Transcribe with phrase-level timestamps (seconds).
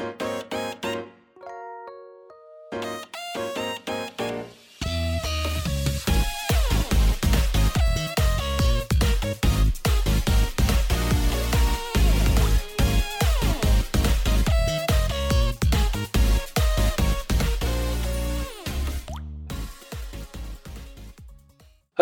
[0.00, 0.29] ん?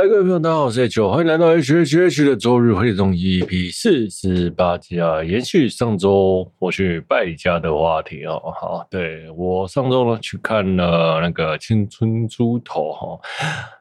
[0.08, 8.40] 各位朋友，大家好，我是 H，欢迎来到 H H H 的周日会中 EP 四十八集啊，延续上周我去败家的话题哦。
[8.58, 13.20] 好，对，我上周呢去看了那个青春猪头哈。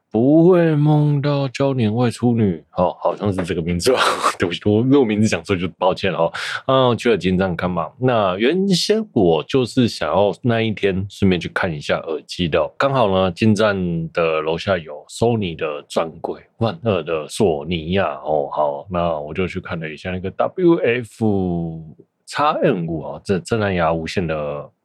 [0.10, 4.00] 不会梦到娇年外出女，哦，好像是这个名字吧？
[4.40, 6.34] 对不起，我没有名字讲错就抱歉了哦。
[6.66, 7.92] 啊，去了金站看嘛。
[8.00, 13.76] 那原先我就是想要那一天顺便去看一下耳机的，刚好呢，金站
[14.14, 18.50] 的楼下有 Sony 的专柜，万恶的索尼亚哦。
[18.52, 21.84] 好，那我就去看了一下那个 WF
[22.28, 24.36] XM5 啊，这真蓝牙无线的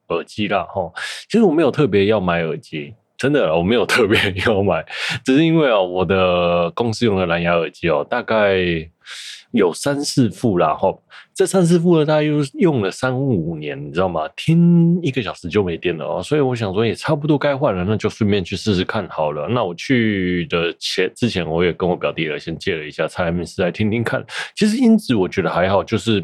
[0.09, 0.63] 耳机啦。
[0.63, 0.91] 哈，
[1.29, 2.93] 其实我没有特别要买耳机。
[3.23, 4.85] 真的，我没有特别 要买，
[5.23, 8.57] 只是因为哦，我的公司用的蓝牙耳机哦，大概
[9.51, 10.93] 有三四副啦，哈，
[11.33, 14.27] 这三四副呢，大概又用了三五年，你知道吗？
[14.35, 19.47] 听一个小时就没电了哦，所以我想说也差不多该换了，那就顺便去试试看好了。
[19.47, 24.21] 那我去的前之前，我也跟我表弟了，先借了一下 XM4 来听听看，
[24.53, 26.21] 其实音质我觉得还好，就是。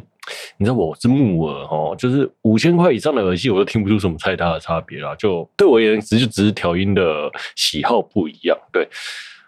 [0.57, 5.15] 你知道我是木耳哦，就是五千块以上的耳机，我都听不出什么太大的差别啦。
[5.15, 8.57] 就对我而言，只就只是调音的喜好不一样。
[8.71, 8.87] 对，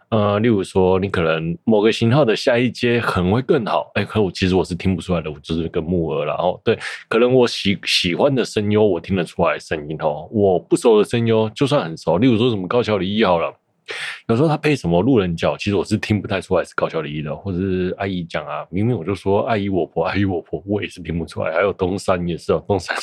[0.10, 6.36] 呃，例如说，你可能某个型号的下一阶可能会更好，哎，可我其实我是听不出来的，我就是个木耳啦。
[6.36, 10.28] 哦，对，可能我喜喜欢的声优，我听得出来声音哦。
[10.32, 13.54] 我不熟的声优，就算很熟，例如说什么高桥李依好了。
[14.28, 21.52] 有时候他配什么路人甲，其实我是听不太出来是高桥李依的，或者是阿姨讲啊，明明我就说阿姨我婆，阿姨我婆，我也是听不出来。
[21.52, 22.96] 还有东山也是哦，东山，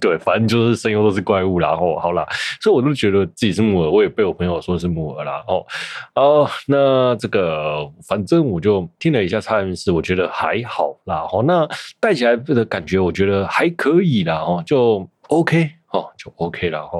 [0.00, 1.68] 对，反正就是声优都是怪物啦。
[1.70, 2.26] 然后好啦，
[2.60, 5.44] 所以我都觉得自己是木耳，我也被我朋友说是木耳啦。
[5.46, 5.66] 哦，
[6.14, 11.26] 哦，那这个反正我就听了一下 XM4，我觉得还好啦。
[11.32, 11.68] 哦，那
[12.00, 14.36] 戴起来的感觉我觉得还可以啦。
[14.36, 15.75] 哦，就 OK。
[15.92, 16.98] 哦，就 OK 了哈。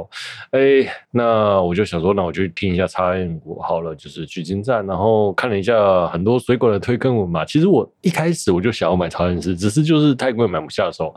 [0.53, 7.45] 哎、那我就想说，那我就听一下 XM5 好了，就是去金站，然后看了一下很多水管的推坑文嘛。
[7.45, 11.15] 其实我一开始我就想要买 XM4，只是就是太贵买不下的时候，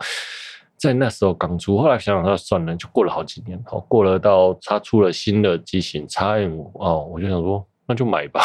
[0.78, 1.78] 在那时候刚出。
[1.78, 7.66] 后来想想，那算了，就过了好几年，哦，过了到它出了新的机型 XM5 哦，我就想说。
[7.92, 8.40] 那就买吧，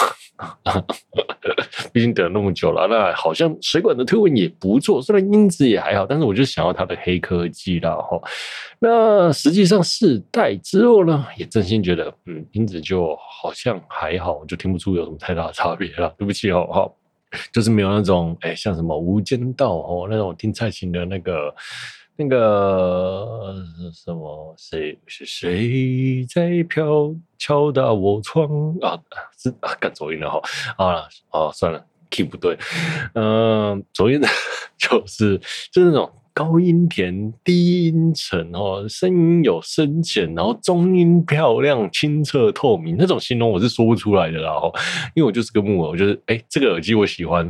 [1.93, 2.87] 毕竟等了那么久了。
[2.89, 7.95] 那好像水管的推文也不错，虽然音质也还好，但是我就想要它的黑科技啦。
[7.97, 8.21] 哈。
[8.79, 16.15] 那实际上试戴之后呢，也真心觉得，嗯，音质就好像还好，就听不出有什么太大的差别了。
[16.19, 16.91] 对不起哦，哈，
[17.53, 21.55] 就是没有那种，哎，像什么无间道哦，那种听蔡琴的那个。
[22.17, 23.55] 那个
[23.93, 28.47] 什么，谁是谁在飘敲打我窗
[28.81, 28.99] 啊？
[29.37, 30.41] 是啊，干走音了哈。
[30.77, 32.57] 啊，哦，算了，key 不对。
[33.15, 34.29] 嗯，走音的
[34.79, 35.39] 就是
[35.73, 36.11] 就那种。
[36.34, 44.53] 高音甜，低音沉哦，声音有深浅，然后中音漂亮、清澈透明，那种形容我是说不出来的啦。
[44.59, 44.69] 哈，
[45.15, 47.49] 因为我就是个木偶，我就是哎，这个耳机我喜欢，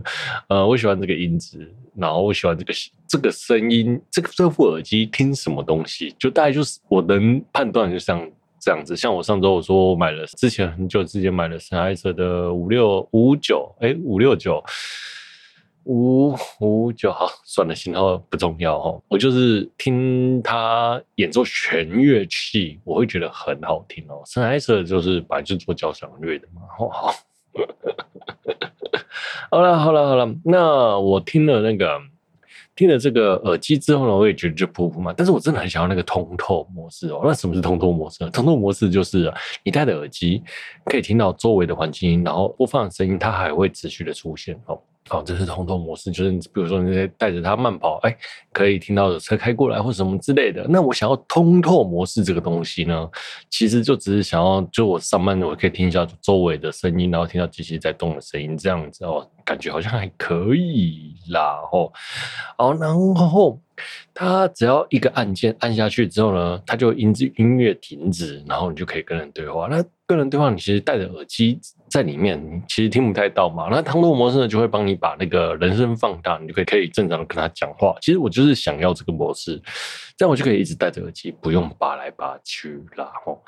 [0.49, 2.75] 呃，我喜欢这个音质，然后我喜欢这个
[3.09, 8.21] 这个声音，这个这副耳机听什么东西，就大概就是我能判断，就像
[8.61, 8.95] 这样子。
[8.95, 14.63] 像我上周我说我买了，之前很久之前买了森海塞的五六五九，哎，五六九。
[15.85, 18.99] 五五就好，算了，型号不重要哈。
[19.09, 24.23] 我就是听他演奏全乐器，我会觉得很好听哦。
[24.25, 26.63] 森海塞就是本来就做交响乐的嘛。
[26.79, 27.15] 好，好，
[29.51, 30.35] 好了，好了，好了。
[30.45, 32.01] 那我听了那个
[32.75, 35.13] 听了这个耳机之后呢，我也觉得就普普嘛。
[35.15, 37.21] 但是我真的很想要那个通透模式哦。
[37.25, 38.29] 那什么是通透模式？
[38.31, 40.43] 通透模式就是你戴的耳机
[40.87, 44.81] 可以听到周围的环境音，然后播放的声音它还会持续的出现哦。
[45.11, 48.17] 哦，这是通透模式，就是你比如说你在带着它慢跑，哎，
[48.53, 50.67] 可以听到有车开过来或什么之类的。
[50.69, 53.11] 那我想要通透模式这个东西呢，
[53.51, 61.93] 其实就只是想要，就我上班我可以听一下周围的声音，然后听到机器在动的声音，这样子哦，感觉好像还可以啦，哦，
[62.57, 63.61] 好，然后。
[64.15, 69.67] 它只要一个按键按下去之后呢，它就音质音乐停止，然后你就可以跟人对话。
[69.69, 71.59] 那跟人对话，你其实戴着耳机
[71.91, 73.67] 在里面，你其实听不太到嘛。
[73.69, 77.97] 那通透模式呢，就会帮你把那个人声放大，你就可以可以正常的跟他讲话。
[78.01, 79.61] 其实我就是想要这个模式，
[80.17, 83.11] 这样我就可以一直戴着耳机，不用拔来拔去啦。
[83.25, 83.43] 吼，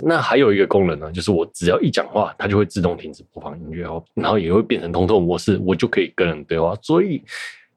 [0.00, 6.74] 那还有一个功能呢，就是我只要一讲话，它就会自动停止播放音乐哦，然后也会变成通透模式，我就可以跟人对话。
[6.82, 7.22] 所以。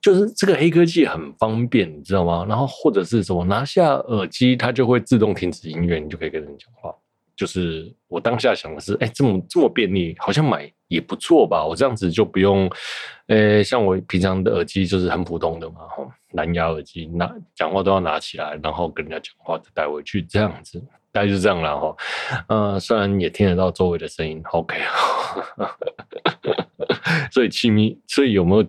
[0.03, 2.43] 就是这个黑科技很方便，你知道吗？
[2.49, 6.91] 然后或者是什么拿下耳机，它就会自动停止音乐，你就可以跟人讲话。
[7.35, 11.65] 就是我当下想的是，哎，这么这么便利，好像买也不错吧？
[11.65, 12.69] 我这样子就不用，
[13.27, 20.79] 呃，像我平常的耳机就是很普通的嘛，吼，蓝牙耳机，拿讲话都要拿起来，然后跟人家讲话再带回去，这样子，
[21.11, 21.95] 大概就这样了哈。
[22.47, 24.77] 呃，虽然也听得到周围的声音，OK，
[27.31, 28.67] 所以气密，所以有没有？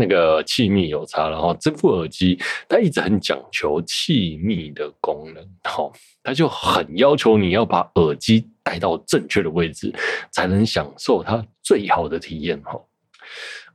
[0.00, 2.38] 那个气密有差，然后这副耳机
[2.68, 5.92] 它一直很讲求气密的功能，好，
[6.28, 9.90] 他就很要求你要把耳机戴到正确的位置，
[10.30, 12.78] 才能享受它最好的体验，哈，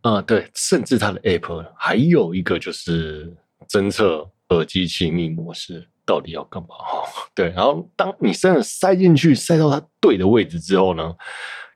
[0.02, 3.36] 啊，对，甚至它的 App 还有一个就是
[3.68, 11.12] 侦测耳机气密模式到底要干嘛，哈，对，然后当你真的塞进去，塞到它对的位置之后呢，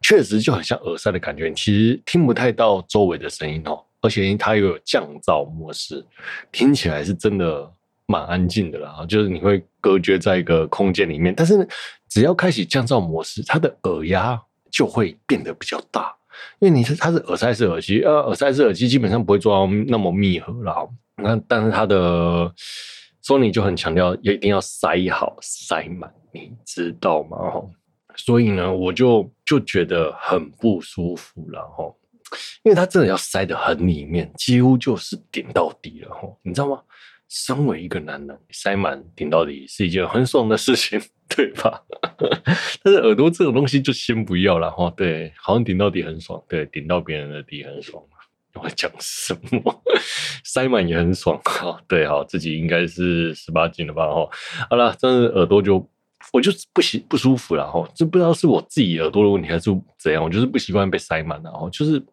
[0.04, 3.84] 确实就很像耳塞的感觉，其实听不太到周围的声音哦。
[4.00, 6.06] 而且它又有降噪模式，
[6.52, 7.74] 听起来是真的
[8.08, 9.06] 蛮安静的啦。
[9.08, 11.68] 就是你会隔绝在一个空间里面，但是
[12.10, 16.12] 只要开启降噪模式，它的耳压就会变得比较大。
[16.60, 20.88] 因为你是它是耳塞式耳机，呃，耳塞式耳机基本上不会做到那么密合啦。
[21.16, 22.52] 那但是它的
[23.24, 27.38] Sony 就很强调，一定要塞好塞满，你知道吗？
[28.16, 31.92] 所以呢，我就就觉得很不舒服了哈。
[32.64, 36.82] 因为它真的要塞得很里面，几乎就是顶到底了吼，你知道吗？
[37.30, 41.82] 身为一个男人，塞满顶到底是一件很爽的事情， 对吧？
[42.84, 44.92] 但是耳朵这种东西就先不要了哈。
[44.96, 48.02] 对，好像顶到底很爽，对，顶到别人的底很爽。
[48.56, 49.84] 我讲什么？
[50.44, 51.80] 塞满也很爽哈。
[51.88, 54.08] 对好，自己应该是十八斤了吧？
[54.08, 54.30] 哈，
[54.70, 55.90] 好了，真是耳朵就。
[56.34, 62.04] 我就是不习不舒服了哈，这不知道是我自己耳朵的问题还是怎样，我就是不习惯被塞满了哈，就是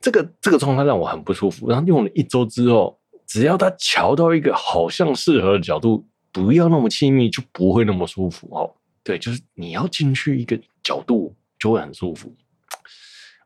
[0.00, 1.66] 这个这个状态让我很不舒服。
[1.70, 2.98] 然后用了一周之后，
[3.28, 8.74] 只要它调到一个好像适合的角度，不要那么亲密，就不会那么舒服哦。
[9.04, 12.34] 对，就是你要进去一个角度就会很舒服。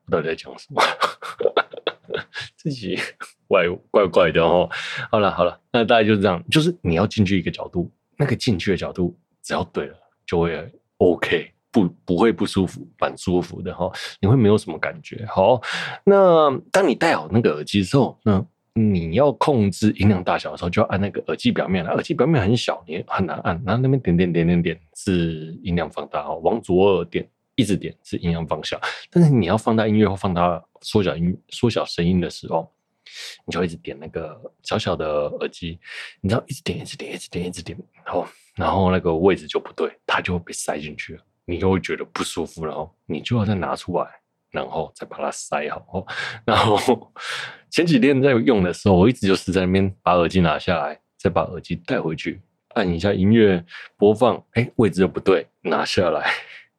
[0.06, 0.82] 我到底在讲什么？
[2.56, 2.98] 自己
[3.48, 4.70] 怪怪怪的哦。
[5.10, 9.18] 好了好了，那大概就是这样，就是你要进去一个角度，那个进去的角度。
[9.42, 13.90] 只要对了，就会 OK，不不会不舒服，蛮舒服的哈。
[14.20, 15.26] 你会没有什么感觉。
[15.26, 15.60] 好，
[16.04, 21.90] 那当你戴好那个耳机之后，那你要控制音量大小的时候，就要按那个耳机表面了。
[21.90, 23.60] 耳机表面很小，你很难按。
[23.66, 28.80] 然后那边点点点点点是音量放大哦，往左耳点，一直点是音量放小。
[29.10, 32.66] 但是你要放大音乐或放大缩小音缩小声音的时候，
[33.44, 35.78] 你就一直点那个小小的耳机，
[36.22, 44.06] 你知道一直点一直点一直点一直点，然后然后那个位置就不对，它就会被塞进去了，你就会觉得不舒服，然后你就要再拿出来，
[44.52, 46.06] 然后再把它塞好。
[46.44, 47.12] 然后
[47.70, 52.40] 前几天在用的时候，我一直就是在那边把耳机拿下来，再把耳机带回去，
[52.74, 53.64] 按一下音乐
[53.96, 56.30] 播放，哎，位置又不对，拿下来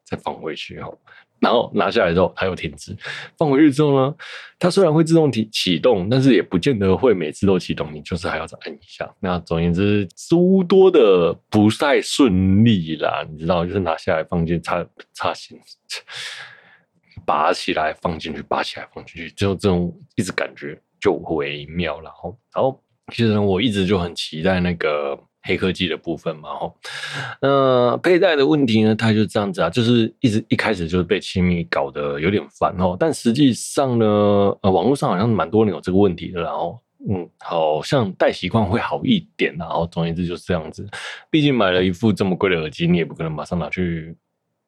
[0.05, 0.97] 再放回去哦。
[1.39, 2.95] 然后拿下来之后，它又停止。
[3.37, 4.15] 放回去之后呢，
[4.57, 9.13] 它虽然会自动启启动，但是也不见得会每次都启动，你就是还要再按一下。
[9.19, 15.59] 那总言之，诸多的不太顺利啦，你知道，就是拿下来放进插插线，
[17.25, 21.99] 拔起来放进去，拔起来放进去，就这种一直感觉就微妙。
[22.01, 22.81] 然后，然后
[23.11, 25.19] 其实我一直就很期待那个。
[25.45, 26.73] 黑科技的部分嘛，吼，
[27.41, 34.05] 那佩戴的问题呢，它就是这样子啊，就是一直一开始就是被亲密搞得有点烦哦，但实际上呢，
[34.61, 40.87] 呃，网络上好像蛮多人有这个问题的，然后，嗯，好像戴习惯会好一点，然后总而言之就是这样子。
[41.29, 44.15] 毕竟买了一副这么贵的耳机，你也不可能马上拿去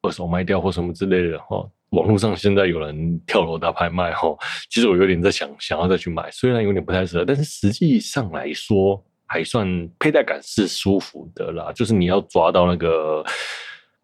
[0.02, 1.66] 二手卖掉或什么之类的，哈。
[1.96, 4.28] 网络上现在有人跳楼大拍卖，哈，
[4.70, 9.04] 其实我有点在想，想要再去买，虽然有点不太适合，但是实际上来说。
[9.28, 9.66] 还算
[9.98, 13.24] 佩戴感是舒服的啦，就是你要抓到那个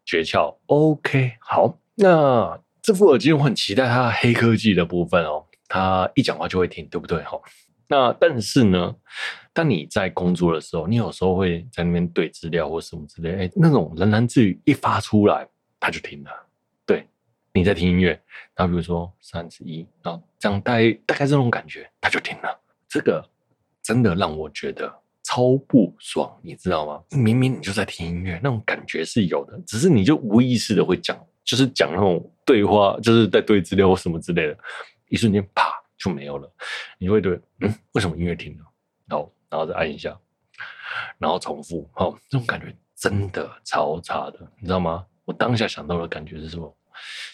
[0.03, 0.53] 诀窍。
[0.65, 7.23] OK，好，那这副耳机我很期待它黑科技的部分哦，它一讲话就会停，对不对？
[7.23, 7.39] 哈，
[7.87, 8.93] 那但是呢，
[9.53, 15.47] 当你在工作的时候，你有时候会在那边对资料或什么之类，哎，那种喃喃自语一发出来，
[15.79, 16.31] 它就停了。
[17.53, 18.19] 你在听音乐，
[18.55, 22.59] 然后比如说三十一，然后这样大概大概这种感觉，它就停了。
[22.89, 23.23] 这个
[23.81, 25.01] 真的让我觉得。
[25.25, 27.01] 超不爽，你知道吗？
[27.17, 34.57] 明明你就在听音乐，那种感觉是有的，只是你就无意识的会讲，就是讲那种对话，就是在对资料或什么之类的，
[35.07, 36.53] 一瞬间啪就没有了。
[36.97, 38.65] 你会对，嗯，为什么音乐停了？
[39.07, 40.15] 然后，然后再按一下，
[41.17, 45.05] 然后重复，好，这种感觉真的超差的，你知道吗？
[45.23, 46.77] 我当下想到的感觉是什么？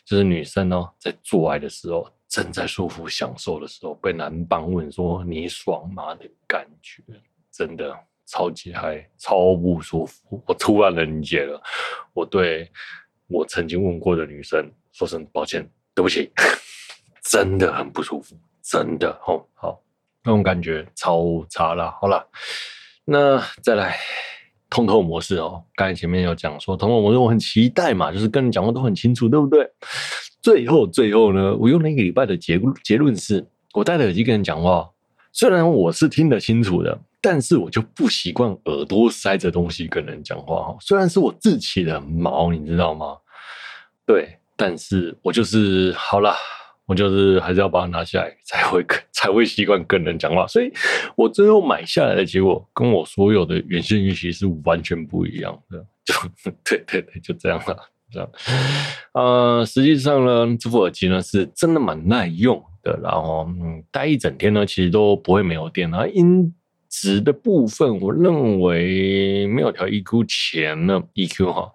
[0.05, 7.03] 就是女生哦，在做爱的时候，正在舒服享受的时候，被男伴问说你爽吗的感觉，
[7.51, 10.43] 真的超级嗨，超不舒服。
[10.45, 11.61] 我突然理解了，
[12.13, 12.71] 我对
[13.27, 16.31] 我曾经问过的女生说声抱歉，对不起，
[17.23, 19.81] 真的很不舒服，真的哦，好，
[20.23, 21.91] 那种感觉超差了。
[21.99, 22.27] 好了，
[23.05, 23.97] 那再来
[24.69, 29.69] 通透模式哦，刚才前面有讲说通透模式，我很期待嘛，就是跟你讲话都很清楚，对不对？
[30.41, 34.89] 最后，最后呢，我用了一个礼拜的结结论是，我戴着耳机跟人讲话，
[35.33, 40.77] 虽然我是听得清楚的，但是我就不习惯耳朵塞着东西跟人讲话哈。
[40.79, 43.17] 虽然是我自己的毛，你知道吗？
[44.05, 46.35] 对，但是我就是好啦，
[46.89, 50.47] 我就是还是要把它拿下来，才会才会习惯跟人讲话。
[50.47, 50.71] 所以
[51.15, 55.85] 我最后买下来的结果，跟我所有的原先预期是完全不一样的。
[56.03, 56.15] 就
[56.65, 57.77] 对对对，就这样了。
[58.11, 58.27] 这样，
[59.13, 65.91] 呃，实际上呢，这副耳机呢是真的蛮耐用的，然后嗯，戴一整天呢，其实都不会没有电。
[65.91, 66.51] 然后音
[66.89, 71.71] 质的部分，我认为没有调 EQ 前呢，EQ 哈，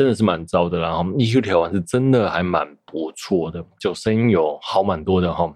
[0.00, 0.78] 真的是蛮糟的。
[0.78, 5.54] 然后 EQ 调完是真的还蛮不错的，就声音有好蛮多的哈。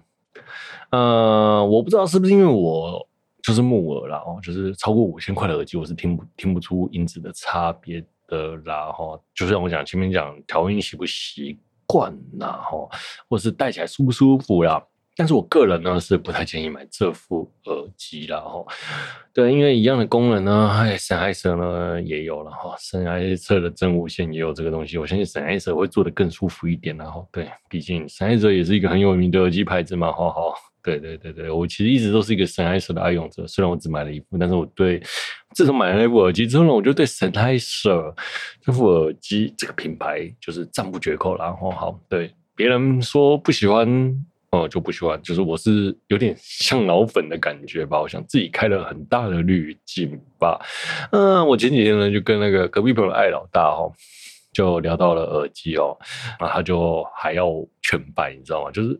[0.91, 3.07] 呃，我不知道是不是因为我
[3.41, 8.05] 就是木耳啦，哦，就是超过五千块的耳机，我是听不听不出音质的差别。
[8.27, 12.89] 的啦哈，就像我讲前面讲调音习不习惯呐哈，
[13.29, 14.83] 或是戴起来舒不舒服啦。
[15.15, 18.65] 但是我个人呢是不太建议买这副耳机啦哈。
[19.33, 24.97] 对，因为一样的功能呢，哎，森海塞呢也有了哈，森海塞的真无线也有这个东西。
[24.97, 30.41] 我相信森海塞会做的更舒服一点然后对，毕竟森海塞也是一个很有名的耳机牌子嘛，哈哈。
[30.83, 35.01] 对对对对，我其实一直都是一个 Sennheiser 的爱用者，虽然我只买了一副，但是我对
[35.55, 38.13] 自从买了那副耳机之后呢，我就对 Sennheiser
[38.61, 41.35] 这副耳机这个品牌就是赞不绝口。
[41.39, 43.87] 然后好，对别人说不喜欢
[44.55, 50.59] 哦就不喜欢，就是我是有点像老粉的感觉吧，我想自己开了很大的滤镜吧。
[51.11, 53.91] 嗯，我前几天呢就跟那个隔壁朋友艾老大哈
[54.53, 55.97] 就聊到了耳机哦，
[56.39, 57.47] 然后他就还要
[57.81, 58.71] 全白，你知道吗？
[58.71, 58.99] 就是。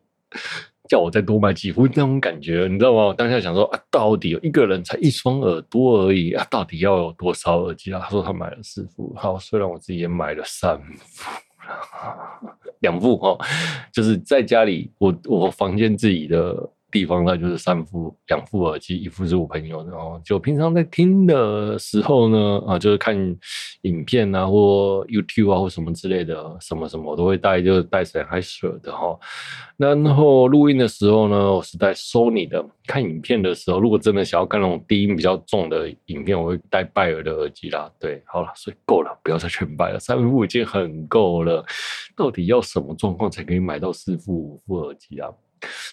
[0.87, 3.05] 叫我再多买几副那种感觉，你知道吗？
[3.05, 7.99] 我当下想说啊，到底有一个人才一双耳朵而已啊，到底要有多少耳机啊？
[8.03, 11.31] 他说他买了四副，好，虽然我自己也买了三副，
[12.79, 13.37] 两副哈，
[13.93, 16.69] 就是在家里我我房间自己的。
[16.91, 20.21] 地方那就是三副，两副耳机，一副是我朋友的哦。
[20.23, 23.13] 就平常在听的时候呢，啊，就是看
[23.81, 29.19] 影片啊，或 YouTube 啊，或什么之类的，什么什么我都会带，就是带三台式的哈。
[29.75, 32.65] 然后录音的时候呢，我是带 Sony 的。
[32.87, 37.91] 看影片的时候，如果真的想要看那种低音比较重的影片，我会戴拜耳的耳机啦。
[37.99, 41.65] 对，好了，所以够了，不要再全拜了，三副已经很够了。
[42.15, 45.29] 到底要什么状况才可以买到四副、五副耳机啊？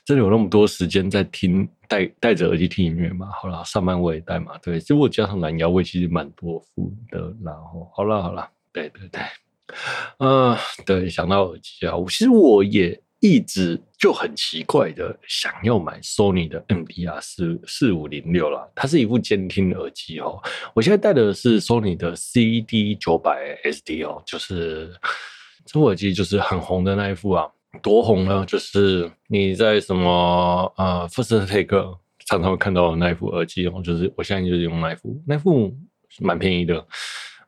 [0.04, 3.28] 真的有那么多时间在听戴戴着耳机听音乐吗？
[3.40, 4.58] 好了，上班我也戴嘛。
[4.58, 7.34] 对，如果加上蓝牙，我其实蛮多副的。
[7.42, 9.20] 然后，好了好了，对对对，
[10.18, 20.42] 嗯、对，想到耳机啊，其实我也一直就很奇怪的想要买 Sony 的 MDR 四四五零六啦，它是一副监听耳机哦。
[20.74, 24.92] 我现在戴的是 Sony 的 CD 九百 SD 哦，就是
[25.64, 27.46] 这副耳机就是很红的那一副啊。
[27.80, 28.44] 多红呢？
[28.46, 35.74] 就是你在什么呃富士泰克常常会看到的那一副耳机哦，就是我现在就是用那一副，那一副
[36.20, 36.86] 蛮便宜的。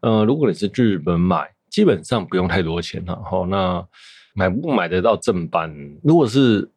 [0.00, 3.22] 呃，如果你是去日本买，基本上不用太多钱了。
[3.30, 3.86] 好，那
[4.34, 5.70] 买不买得到正版？
[6.02, 6.68] 如果是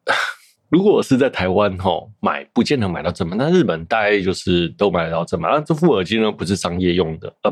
[0.68, 3.38] 如果是在台湾哈买，不见得买到正版。
[3.38, 5.50] 但日本大概就是都买得到正版。
[5.52, 7.50] 那这副耳机呢，不是商业用的啊，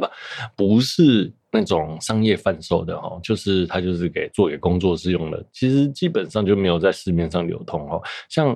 [0.57, 1.33] 不，不是。
[1.53, 8.03] 那种商业贩售的哈，就是它就是给做给工作室用的，其实基本上就没有在市面上流通哦。
[8.29, 8.55] 像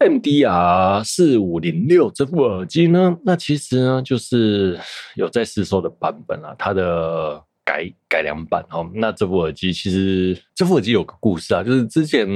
[0.00, 4.76] MDR 四五零六这副耳机呢，那其实呢就是
[5.14, 8.88] 有在市售的版本啊，它的改改良版哦。
[8.94, 12.26] 那这副耳机其实这副耳机有个故事啊，就是之前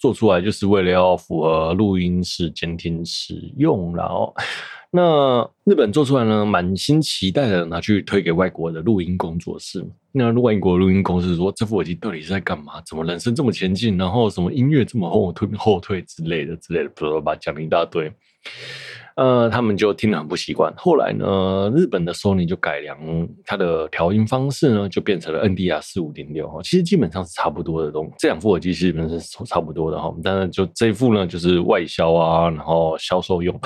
[0.00, 4.34] 做出来就是为了要符合录音室监听使用，然后。
[4.92, 9.86] 那日本做出来呢，满心期待的拿去推给外国的录音工作室。
[10.10, 12.82] 那外国录音公司说：“这副耳机到底是在干嘛？
[12.84, 13.96] 怎么人声这么前进？
[13.96, 17.36] 然后什么音乐这么后退后退之类的之类的，不知道吧？
[17.36, 18.12] 讲了一大堆。
[19.16, 20.72] 呃，他们就听得很不习惯。
[20.76, 22.98] 后来呢，日本的 Sony 就改良
[23.44, 26.60] 它的调音方式呢，就变成了 NDR 四五零六哈。
[26.62, 30.14] 其实基本上是差不多的东西，这两副耳机基本上是差不多的哈。
[30.22, 33.58] 但是就这一副呢，就是外销啊，然后销售用。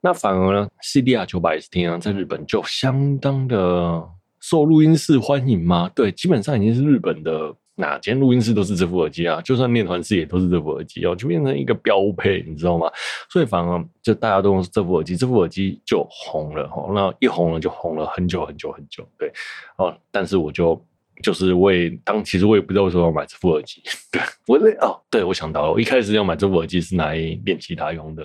[0.00, 4.02] 那反而呢，CDR 九百 ST 呢，在日本就相当的
[4.40, 5.88] 受录音室欢迎吗？
[5.94, 12.88] 对，基本上已经是日本的哪间录音室都是这副耳机啊，就算练团室也都是这副耳机哦，就变成一个标配，你知道吗？
[13.28, 19.32] 所以反而就大家都用这副耳机，这副耳机就红了哈，那一红了就红了很久很久很久，对
[19.76, 20.80] 哦，但是我就
[21.22, 28.22] 就是为当其实我也不知道为什么要买这副耳机，对我那哦，对我想到了，我一开始要买这副耳机是来练吉他用的，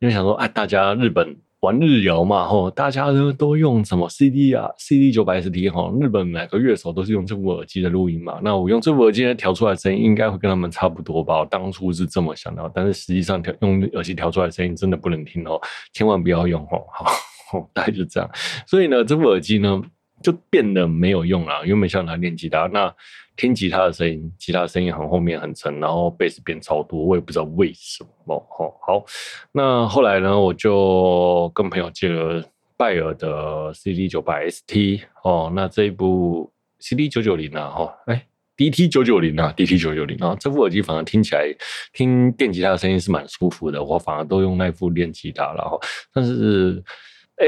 [0.00, 1.36] 因为想说哎，大家日本。
[1.60, 8.40] 玩日游嘛，吼，大家呢都用什么 CD 啊，CD 九百 ST 哈，日本每个乐手都是用这部耳机的录音嘛。
[8.42, 11.40] 那我用这部耳机呢调出来的声音，应该会跟他们差不多吧？
[11.40, 15.60] 我当初是这么想的，但是实际上调用耳机调出来的声音真的不能听哦，
[15.92, 16.82] 千万不要用哦。
[16.94, 18.30] 好， 大概就这样。
[18.66, 19.82] 所以呢，这部耳机呢
[20.22, 22.94] 就变得没有用了，原本想来练吉他那。
[23.36, 28.34] 听吉他的声音，吉他声音很后面很沉，然后贝斯变超多，我也不知道为什么。
[28.58, 29.02] 哦，好，
[29.52, 32.44] 那后来呢，我就跟朋友借了
[32.76, 38.26] 拜耳的 CD 九百 ST 哦，那这一部 CD 九九零啊，哈，哎
[38.58, 41.46] ，DT 九九零啊，DT 九九零啊，这副耳机反而听起来
[41.94, 45.78] 听电吉他的声音是蛮舒服的，我反而都用那副练吉他了哈，
[46.12, 46.84] 但是。
[47.36, 47.46] 哎、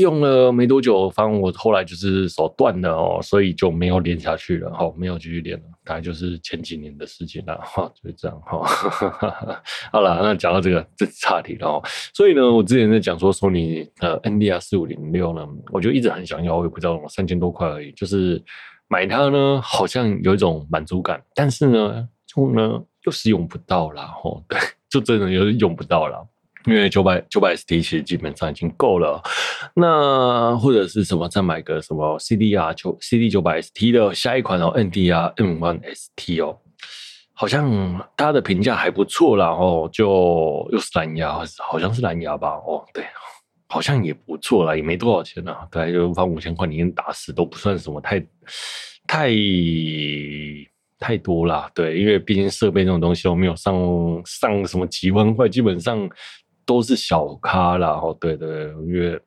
[0.00, 8.60] 用了没多久，反正我后来就是手断了哦，所以就没有练下去了，好，没有继续练了，大概就是前几年的事情了，哈，就是这样，哈，
[9.90, 11.82] 好了，那讲到这个，这岔题了哦，
[12.12, 18.42] 所以呢，我之前在讲说索尼呃 NDR 四五零六呢，我就一直很想要，我也不知道三千多块而已，就是
[18.88, 24.58] 买它呢，好像有一种满足感，但是呢，就呢又是用不到了，哦，对，
[24.90, 26.28] 就真的有用不到了。
[26.66, 29.22] 因为九百九百 ST 其实基本上已经够了，
[29.74, 36.58] 那或者是什么再买个什么 CDR 九 CD 九百 ST 的下一款哦，NDR M One ST 哦，
[37.32, 43.06] 好像它的评价还不错啦哦，就又是蓝牙，好像是蓝牙吧哦，对，
[43.66, 48.20] 好像也不错啦，也没多少钱呢，大概就放五千块，你打死都不算什么太
[49.06, 49.30] 太
[50.98, 53.74] 太多啦，对，因为毕竟设备这种东西都没有上
[54.26, 56.06] 上什么几万块，基本上。
[56.70, 59.20] 都是小咖啦，哦，对对，因为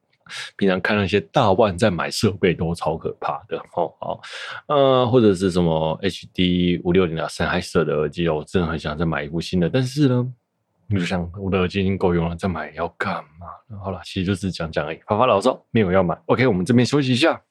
[0.55, 4.21] 平常看那些大万在买设备都超可怕的，哦，好，
[4.67, 10.25] 呃，或者是什么 HD 五六零啊，深海色的耳机哦，我真的很想再买一部新的，但是呢，
[10.87, 13.77] 你就想我的耳机已经够用了，再买要干嘛？
[13.83, 16.17] 好了，其实就是讲讲而已，发发牢骚，没有要买。
[16.27, 17.41] OK，我们这边休息一下。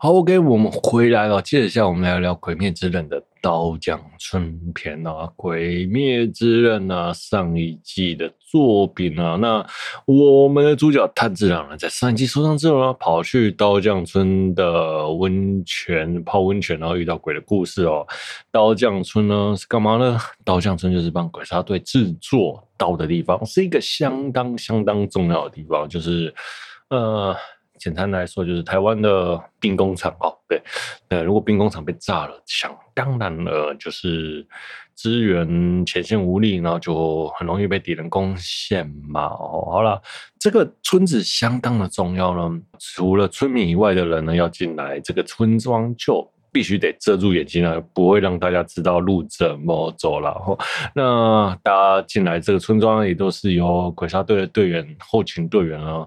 [0.00, 1.42] 好，OK，我们回来了。
[1.42, 9.34] 接着下，我们来聊聊《鬼灭之刃》的刀匠村篇啊，《鬼灭之刃》啊，上一季的作品啊。
[9.34, 9.66] 那
[10.04, 18.06] 我们的主角炭治郎呢，在上一季受伤之后呢，跑去刀匠村的温泉泡温泉，然后遇到鬼的故事哦。
[18.52, 20.16] 刀匠村呢是干嘛呢？
[20.44, 26.32] 刀匠村就是帮鬼杀队制作刀的地方，是一个相当相当重要的地方，就是
[26.90, 27.34] 呃。
[27.78, 30.60] 简单来说，就是台湾的兵工厂哦，对，
[31.08, 34.46] 呃，如果兵工厂被炸了，想当然了，就是
[34.94, 39.26] 资源前线无力，然后就很容易被敌人攻陷嘛。
[39.26, 40.00] 哦，好了，
[40.38, 50.30] 这个村子相当的重要呢，除了村民以外的人呢要进来，这个村庄就必须得遮住眼睛了，不会让大家知道路怎么走了。
[50.30, 50.58] 哦，
[50.94, 56.06] 那大家进来这个村庄也都是由鬼杀队的队员、后勤队员啊。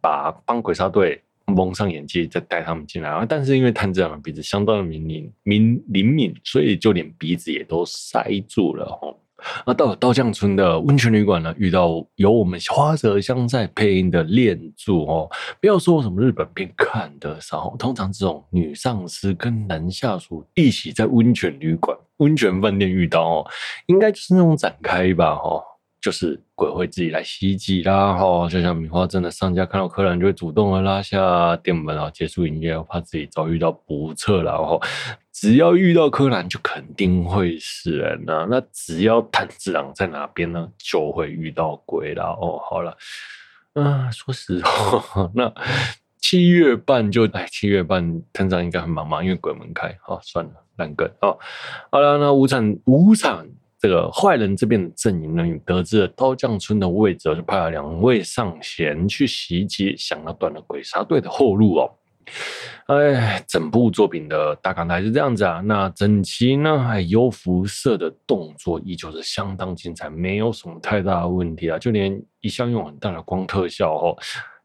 [0.00, 3.26] 把帮鬼杀队蒙上眼睛，再带他们进来啊！
[3.28, 9.16] 但是因为炭治郎的鼻子相当的敏灵敏灵敏，所以就连鼻子也都塞住了哦。
[9.66, 15.28] 那到了刀匠村的温泉旅馆呢，遇到有我们花泽香菜配音的恋柱哦。
[15.60, 23.50] 不要说什么日本片看得少，通常这种女上司跟男下属一起在温泉旅馆、温泉饭店遇到哦，
[23.86, 25.30] 应该就是那种展开吧？
[25.42, 25.64] 哦。
[26.00, 34.80] 就是鬼会自己来袭击啦，哈，就像米花镇的商家看到柯南就会主动的拉下店门啊，结束营业，怕自己遭遇到不测，然后
[35.30, 42.34] 只要遇到柯南就肯定会死人啊，那只要炭治郎在哪边呢，就会遇到鬼啦。
[42.40, 42.96] 哦，好了，
[43.74, 45.52] 嗯，说实话，那
[46.18, 51.36] 七月半就哎，七月半炭治郎应该很忙嘛，因为鬼门开，好，算了，烂梗啊，
[51.90, 53.46] 好了，那无惨无惨。
[53.80, 61.90] 这个坏人这边的阵营呢，得知了刀匠村的位置，就派了两位上弦去袭击，想要断了鬼杀队的后路哦。
[62.86, 65.60] 哎，整部作品的大纲还是这样子啊。
[65.64, 71.78] 那整期呢，还有辐射的动作依旧是相当精彩，没有什么太大的问题啊。
[71.78, 74.16] 就连一向用很大的光特效哦，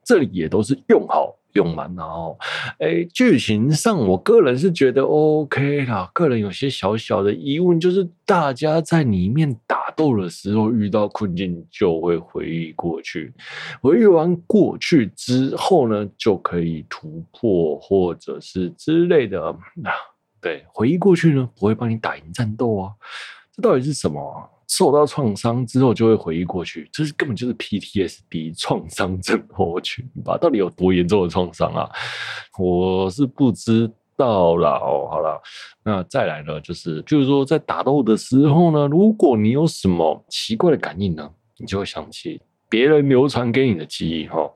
[0.04, 2.38] 这里也都是用好用完，然后，
[2.80, 6.10] 哎，剧情上我个人是觉得 OK 啦。
[6.13, 13.34] 个人有些小小的疑问，就是大家在里面打斗的时候遇到困境，就会回忆过去，
[13.82, 19.56] 回忆完过去之后呢，就可以突破或者是之类的。
[19.76, 19.89] 那
[20.41, 22.91] 对，回忆过去呢，不会帮你打赢战斗啊。
[23.54, 24.55] 这到底是什么啊？
[24.67, 30.38] 受到创伤之后就会回忆过去，这是根本就是 PTSD 创伤症候群吧？
[30.38, 31.89] 到底有多严重的创伤啊？
[32.58, 34.80] 我是不知道啦。
[34.82, 35.41] 哦，好了，
[35.84, 36.60] 那再来呢？
[36.62, 44.51] 就是就是说，在打斗的时候呢，如果你有什么奇怪的感应呢，你就会想起别人流传给你的记忆哈，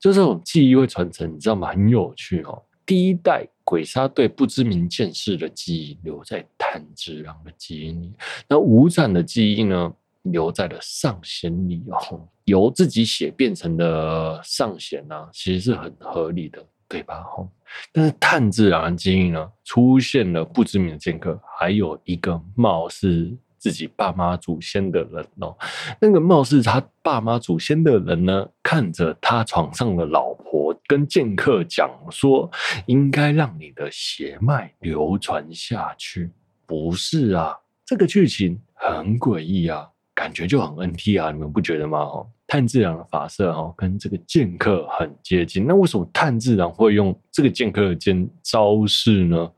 [0.00, 1.68] 就这种记忆会传承，你知道吗？
[1.68, 2.56] 很有趣哈。
[2.86, 8.12] 第一代鬼杀队不知名剑士的记忆留在炭治郎的记忆里，
[8.46, 12.28] 那无惨的记忆呢，留在了上弦里哦。
[12.44, 17.22] 由自己血变成的上弦呢，其实是很合理的，对吧？
[17.22, 17.44] 哈，
[17.92, 25.56] 但是炭治郎的记忆呢，出现了不知名的剑客，还有一个貌似自己爸妈祖先的人哦。
[26.00, 30.60] 那个貌似他爸妈祖先的人呢，看着他床上的老婆。
[30.86, 32.50] 跟剑客讲说，
[32.86, 36.32] 应该让你的血脉流传下去。
[36.70, 37.52] 不是啊，
[37.84, 41.98] 这个剧情很诡异啊，感觉就很 NT 啊，你们不觉得吗？
[41.98, 45.66] 哦，炭治郎的发色哦，跟这个剑客很接近。
[45.66, 49.50] 那为什么炭治郎会用这个剑客的剑招式呢？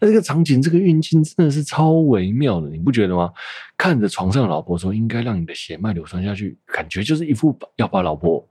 [0.00, 3.30] 那这个场景，这个运镜真的是超微妙的，你不觉得吗？
[3.76, 8.42] 看着床上老婆说，应该让你的血脉流传下去，感觉就是一副要把老婆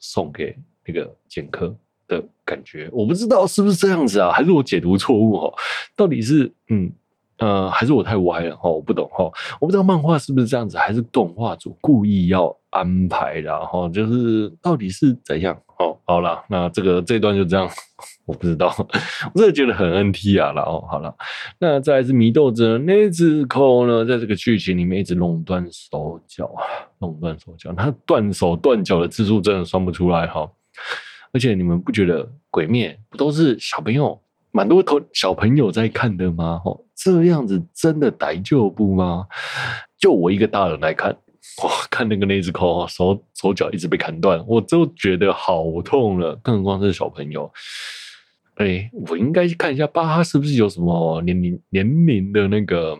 [0.00, 0.56] 送给。
[0.90, 1.76] 那个剑客
[2.06, 5.52] 的感觉，我不知道是不是这样子啊，还是我解读错误哈？
[5.94, 6.90] 到底是嗯
[7.38, 8.68] 呃，还是我太歪了哈？
[8.68, 9.24] 我不懂哈，
[9.60, 13.88] 我不知道漫画是不是这样子，还是动画组故意要安排的哈？
[13.90, 15.56] 就是到底是怎样？
[15.78, 17.68] 哦，好了，那这个这一段就这样，
[18.26, 18.74] 我不知道，
[19.32, 20.52] 我真的觉得很 NT 啊。
[20.52, 21.14] 然后好了，
[21.60, 23.46] 那再来是祢豆子，祢豆子
[23.86, 26.50] 呢，在这个剧情里面一直垄断手脚，
[26.98, 30.50] 垄断手脚，他断手断脚的次数真的算不出来哈。
[31.32, 34.18] 而且你们不觉得鬼灭不都是小朋友
[34.50, 36.60] 蛮多头小朋友在看的吗？
[36.64, 39.26] 哦，这样子真的逮就不吗？
[39.96, 41.10] 就我一个大人来看，
[41.62, 46.34] 哇，看那个祢豆子手手脚一直被砍断，我就觉得好痛了。
[46.36, 47.50] 更何况是小朋友，
[48.56, 52.98] 哎，我应该去看一下巴哈是不是有什么年龄年龄的那个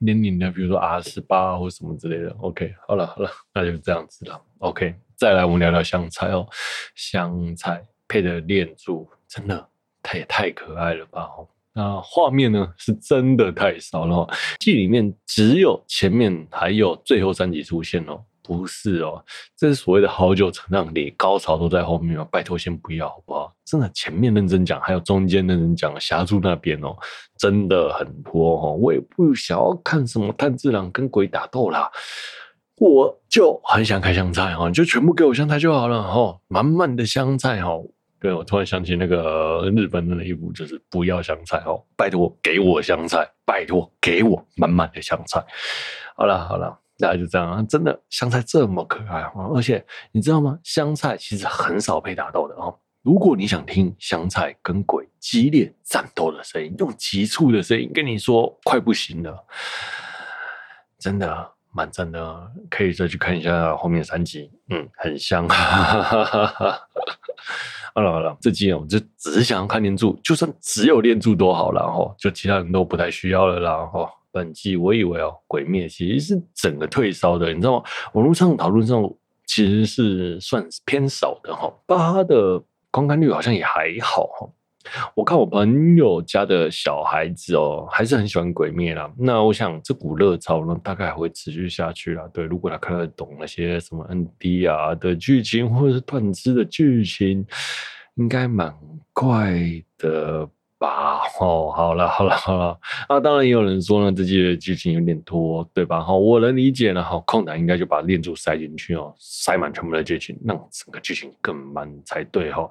[0.00, 2.34] 年龄的，比如说 R 十八或什么之类的。
[2.40, 4.40] OK，好了好了，那就这样子了。
[4.58, 4.94] OK。
[5.16, 6.46] 再来，我们聊聊香菜哦。
[6.94, 9.66] 香菜配的恋柱，真的，
[10.02, 11.22] 它也太可爱了吧！
[11.22, 14.30] 哦，那画面呢，是真的太少了哦。
[14.58, 19.22] 剧里面只有前面还有最后三集出现哦，不是哦，
[19.54, 22.26] 这是所谓的好酒沉瓮里，高潮都在后面哦。
[22.32, 23.52] 拜托，先不要好不好？
[23.66, 26.96] 真的，前面认真讲，还有中间认真讲，霞柱那边哦，
[27.38, 28.72] 真的很拖哦。
[28.72, 31.90] 我也不想要看什么炭治郎跟鬼打斗啦。
[32.78, 37.70] 我就很想看香菜哈，就全部给我香菜就好了哈，满满的香菜哈。
[38.18, 45.44] 对，我突然想起那个日本的那一部，就是不要香菜哦，拜托给我香菜，拜托给我满满的香菜。
[46.16, 50.58] 好了好了，大家就这样啊，真的香菜这么可爱啊，而且你知道吗？
[50.64, 52.74] 香菜其实很少被打斗的哦。
[53.02, 59.44] 如果你想听香菜跟鬼激烈战斗的声音，用急促的声音跟你说快不行了，
[60.98, 61.55] 真的。
[61.76, 65.46] 蛮赞的，可以再去看一下后面三集，嗯，很香。
[67.94, 74.08] 好了好了，这集我就只是想要看恋柱，就算只有恋柱多好了哈，就其他人都不太需要了啦哈。
[74.32, 77.84] 本季我以为哦，鬼灭其实是整个退烧的，你知道吗？
[78.14, 79.02] 网络上讨论上
[79.44, 84.48] 其实是算偏少的哈，八的观看率好像也还好哈。
[85.14, 89.10] 我看我朋友家的小孩子哦，还是很喜欢鬼灭啦。
[89.18, 92.28] 那我想这股热潮呢，大概还会持续下去啦。
[92.32, 97.46] 对，如果他看得懂那些什么 ND 啊的剧情，或者是断肢的剧情，
[98.14, 98.74] 应该蛮
[99.12, 99.54] 快
[99.98, 101.20] 的吧？
[101.40, 102.78] 哦，好了，好了，好了。
[103.08, 106.02] 啊，当然也有人说呢，这季的剧情有点拖，对吧？
[106.02, 107.02] 好，我能理解了。
[107.02, 112.68] 好，空档应该就把恋柱塞进去哦，塞满全部的剧情，让整个剧情更满才对哈。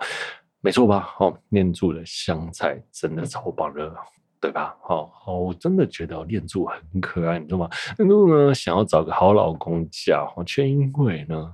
[0.65, 1.13] 没错吧？
[1.19, 3.95] 哦，恋柱的香菜真的超棒的，
[4.41, 4.75] 对吧？
[4.81, 7.69] 好，好，我真的觉得恋柱很可爱，你知道吗？
[7.99, 11.53] 恋柱呢，想要找个好老公嫁，却因为呢，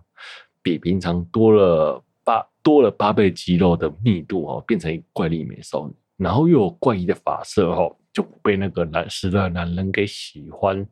[0.62, 10.88] 比平常多了八多了八倍肌肉的密度哦，变成一个怪力美少女，然后又有怪异的发色哦，就被那个男时的男人给喜欢，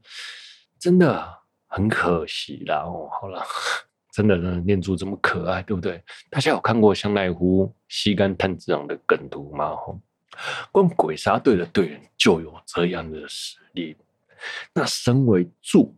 [0.78, 1.26] 真的
[1.68, 2.84] 很可惜啦。
[2.84, 3.42] 哦，好了。
[4.20, 6.04] 真的呢，念珠这么可爱，对不对？
[6.30, 9.78] 大家有看过香奈乎吸干炭治郎的梗图吗？
[10.74, 13.96] 光鬼杀队的队员就有这样的实力。
[14.74, 15.96] 那身为柱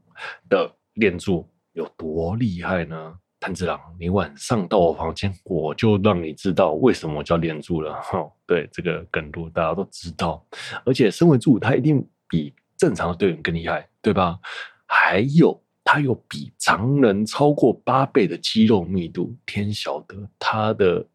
[0.48, 3.16] 的念珠有多厉害呢？
[3.40, 8.00] 炭治郎，你晚上到我房间，我就让你知道为什么叫念珠了。
[8.04, 10.46] 哈，对，这个梗图大家都知道。
[10.86, 14.40] 而且身为柱，他一定比正常的队员更厉害，对吧？
[14.86, 15.60] 还有。
[15.84, 21.06] 他有比常人超过八倍的肌肉密度，天晓得他的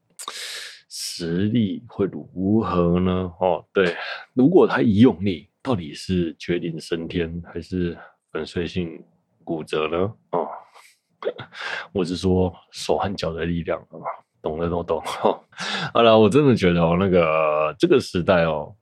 [0.88, 3.32] 实力会如何呢？
[3.40, 3.96] 哦，对，
[4.34, 7.96] 如果他一用力，到底是绝顶升天还是
[8.32, 9.02] 粉碎性
[9.44, 10.12] 骨折呢？
[10.32, 10.48] 哦，
[11.92, 14.06] 我是说手和脚的力量啊，
[14.42, 15.02] 懂的都懂。
[15.22, 15.40] 哦，
[15.94, 18.74] 好了，我真的觉得哦，那个这个时代哦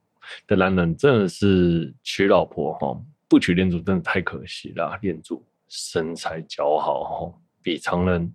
[0.47, 5.45] 的男人真的是娶老婆哈，不娶念珠真的太可惜了，念珠。
[5.67, 8.33] 身材姣好，比常人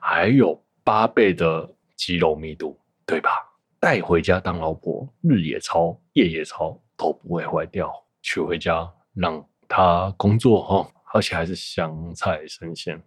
[0.00, 3.30] 还有八倍的肌肉密度，对吧？
[3.78, 7.92] 带回家当老婆，日也操，夜也操都不会坏掉。
[8.22, 13.00] 娶回家让他工作哈，而且还是香菜生鲜。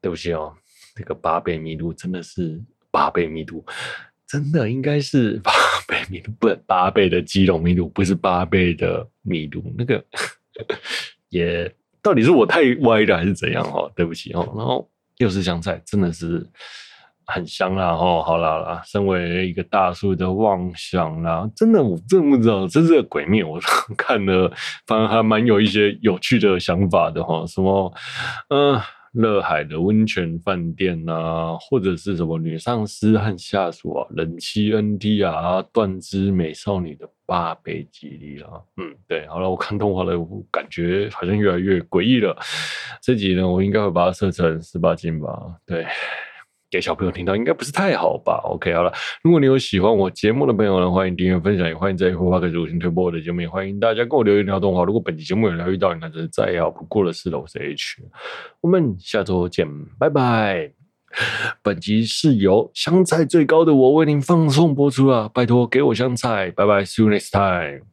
[0.00, 0.56] 对不起哦，
[0.94, 3.64] 这个八倍密度真的是八倍密度，
[4.26, 5.52] 真的应该是八
[5.86, 9.62] 倍密度，不，八倍的肌肉密度，不是八倍的密度。
[9.76, 10.04] 那个
[11.28, 11.72] 也。
[12.02, 13.62] 到底是我太歪了还是怎样？
[13.72, 14.46] 哦，对不起哦。
[14.56, 16.48] 然后又是香菜，真的是
[17.26, 17.92] 很香啦。
[17.92, 23.60] 哦，好啦啦，身为一个大叔的妄想啦，真的我真不知道，这是个鬼灭，我
[23.96, 24.50] 看了
[24.86, 27.44] 反而还蛮有一些有趣的想法的哈。
[27.46, 27.92] 什么，
[28.48, 28.80] 嗯、
[29.12, 40.16] 乐海的温泉饭店啊，或者是什么女上司和下属啊，人妻 NT 啊，断肢美少女的八倍吉利啊，嗯，对，好了，我看动画的
[40.50, 42.36] 感觉好像越来越诡异了。
[43.02, 45.84] 这集呢，我应该会把它设成十八禁吧，对。
[46.70, 54.84] 给小朋友听到应该不是太好吧？OK，好了，如果你有喜欢我节目的朋友呢，欢迎订阅分享，也欢迎在后花开始五星推播我的节目，也欢迎大家跟我留言聊动画。
[54.84, 57.38] 如果本期节目有疗愈到你，那真是再好不过的事了。
[57.38, 58.02] 我是 H，
[58.60, 59.66] 我们下周见，
[59.98, 60.72] 拜拜。
[61.60, 67.89] 本集是由香菜最高的我为您放送播出啊，拜托给我香菜，拜拜，See you next time。